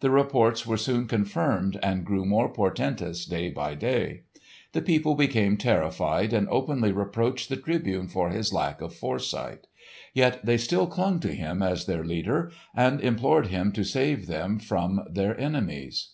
The 0.00 0.08
reports 0.08 0.66
were 0.66 0.78
soon 0.78 1.06
confirmed 1.06 1.78
and 1.82 2.02
grew 2.06 2.24
more 2.24 2.48
portentous 2.50 3.26
day 3.26 3.50
by 3.50 3.74
day 3.74 4.22
The 4.72 4.80
people 4.80 5.14
became 5.14 5.58
terrified 5.58 6.32
and 6.32 6.48
openly 6.48 6.92
reproached 6.92 7.50
the 7.50 7.58
Tribune 7.58 8.08
for 8.08 8.30
his 8.30 8.54
lack 8.54 8.80
of 8.80 8.94
foresight. 8.94 9.66
Yet 10.14 10.40
they 10.42 10.56
still 10.56 10.86
clung 10.86 11.20
to 11.20 11.34
him 11.34 11.62
as 11.62 11.84
their 11.84 12.04
leader, 12.06 12.50
and 12.74 13.02
implored 13.02 13.48
him 13.48 13.70
to 13.72 13.84
save 13.84 14.28
them 14.28 14.58
from 14.58 15.04
their 15.12 15.38
enemies. 15.38 16.12